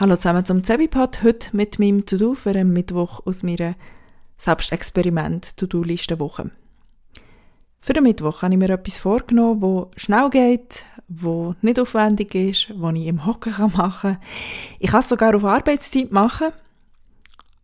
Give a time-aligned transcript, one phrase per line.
[0.00, 3.74] Hallo zusammen zum Zebipod, heute mit meinem To-Do für einen Mittwoch aus meiner
[4.38, 6.50] Selbstexperiment-To-Do-Liste-Woche.
[7.80, 12.72] Für den Mittwoch habe ich mir etwas vorgenommen, wo schnell geht, wo nicht aufwendig ist,
[12.78, 14.22] wo ich im Hocken machen kann.
[14.78, 16.48] Ich kann es sogar auf Arbeitszeit machen,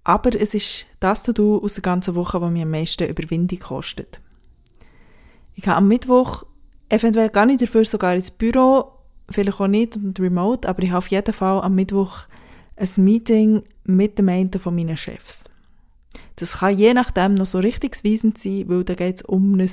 [0.05, 4.21] aber es ist das To-Do aus der ganzen Woche, das mir am meisten Überwindung kostet.
[5.55, 6.45] Ich habe am Mittwoch
[6.91, 8.93] eventuell gar nicht dafür sogar ins Büro
[9.31, 12.23] vielleicht auch nicht und remote, aber ich habe auf jeden Fall am Mittwoch
[12.77, 15.45] ein Meeting mit dem einen von meinen Chefs.
[16.37, 19.71] Das kann je nachdem noch so richtungsweisend sein, weil da geht es um ein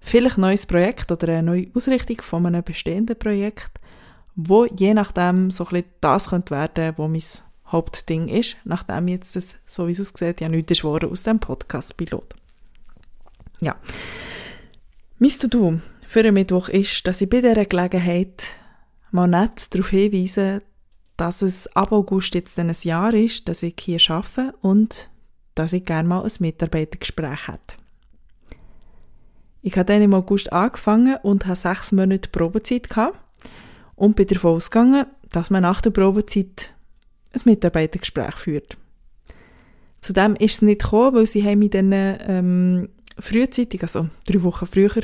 [0.00, 3.80] vielleicht neues Projekt oder eine neue Ausrichtung von einem bestehenden Projekt,
[4.34, 7.22] wo je nachdem so ein bisschen das könnte werden, wo mein
[7.66, 12.34] Hauptding ist, nachdem jetzt das, so wie es aussieht, ja nichts ist aus dem Podcast-Pilot.
[13.60, 13.76] Ja.
[15.18, 18.44] Mein To-Do für den Mittwoch ist, dass ich bei dieser Gelegenheit
[19.10, 20.62] mal nett darauf hinweise,
[21.16, 25.10] dass es ab August jetzt ein Jahr ist, dass ich hier arbeite und
[25.54, 27.76] dass ich gerne mal ein Mitarbeitergespräch hätte.
[29.62, 33.18] Ich habe dann im August angefangen und habe sechs Monate Probezeit gehabt
[33.96, 36.72] und bin davon ausgegangen, dass man nach der Probezeit
[37.32, 38.76] ein Mitarbeitergespräch führt.
[40.00, 44.66] Zudem ist es nicht gekommen, weil sie haben mich dann ähm, frühzeitig, also drei Wochen
[44.66, 45.02] früher,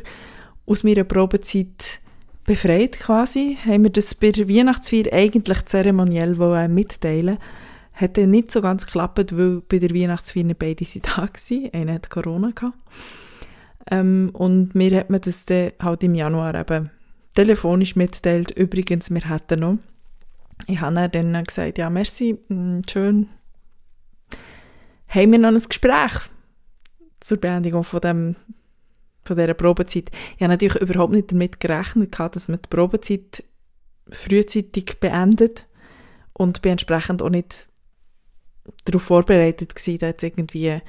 [0.66, 2.00] aus meiner Probezeit
[2.44, 7.38] befreit quasi, haben wir das bei der Weihnachtsfeier eigentlich zeremoniell mitteilen
[7.94, 11.70] hat dann nicht so ganz geklappt, weil bei der Weihnachtsfeier nicht beide sind da waren.
[11.72, 12.76] Einer hat Corona gehabt.
[13.90, 16.90] Ähm, und mir hat man das dann halt im Januar eben
[17.34, 18.50] telefonisch mitteilt.
[18.52, 19.78] Übrigens, wir hätten noch.
[20.66, 23.28] Ich habe dann gesagt, ja, merci, mm, schön.
[25.08, 26.12] Haben wir noch ein Gespräch
[27.20, 28.36] zur Beendigung von dem
[29.24, 30.10] von dieser Probezeit.
[30.36, 33.44] Ich habe natürlich überhaupt nicht damit gerechnet, dass man die Probezeit
[34.08, 35.66] frühzeitig beendet
[36.34, 37.68] und bin entsprechend auch nicht
[38.84, 40.80] darauf vorbereitet gewesen, da jetzt irgendwie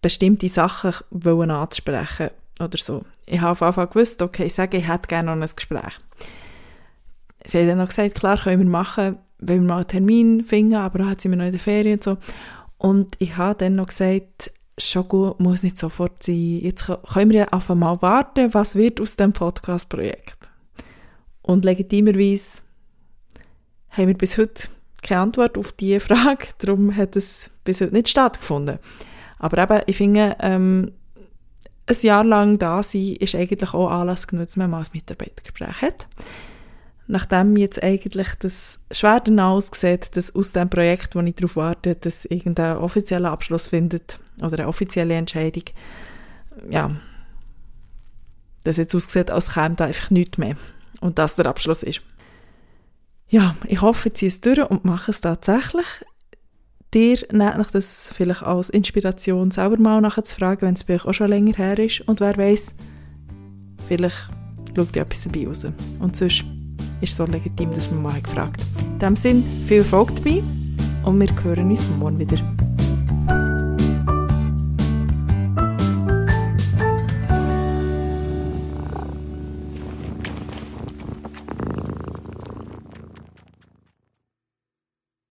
[0.00, 0.92] bestimmte Sachen
[1.50, 3.04] anzusprechen oder so.
[3.26, 5.98] Ich habe auf Anfang gewusst, okay, ich sage, ich hätte gerne noch ein Gespräch.
[7.44, 10.74] Sie hat dann noch gesagt, klar, können wir machen, wenn wir mal einen Termin finden,
[10.74, 12.18] aber dann sie mir noch in der Ferien und so.
[12.78, 14.52] Und ich habe dann noch gesagt,
[14.90, 16.60] schon gut, muss nicht sofort sein.
[16.62, 20.50] Jetzt können wir ja einfach mal warten, was wird aus dem Podcast-Projekt.
[21.42, 22.62] Und legitimerweise
[23.90, 24.68] haben wir bis heute
[25.02, 28.78] keine Antwort auf diese Frage, darum hat es bis heute nicht stattgefunden.
[29.38, 30.92] Aber eben, ich finde, ähm,
[31.86, 35.82] ein Jahr lang da sein, ist eigentlich auch Anlass genutzt, wenn man mal ein Mitarbeitergespräch
[35.82, 36.06] hat
[37.12, 41.94] nachdem jetzt eigentlich das schwer danach aussieht, dass aus dem Projekt, wo ich darauf warte,
[41.94, 45.64] dass irgendein offizieller Abschluss findet oder eine offizielle Entscheidung,
[46.70, 46.90] ja,
[48.64, 50.56] das jetzt aussieht, als käme da einfach nichts mehr
[51.00, 52.00] und das der Abschluss ist.
[53.28, 55.86] Ja, ich hoffe, ich ziehe es durch und mache es tatsächlich.
[56.94, 60.94] Dir nehmt euch das vielleicht als Inspiration, selber mal nachher zu fragen, wenn es bei
[60.94, 62.74] euch auch schon länger her ist und wer weiß,
[63.86, 64.28] vielleicht
[64.74, 65.66] schaut ihr etwas dabei raus.
[65.98, 66.44] Und sonst
[67.02, 70.42] ist so legitim, dass man mal gefragt In diesem Sinne, viel Erfolg dabei
[71.04, 72.38] und wir hören uns morgen wieder.